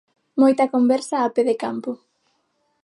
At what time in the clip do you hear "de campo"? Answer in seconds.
1.49-1.91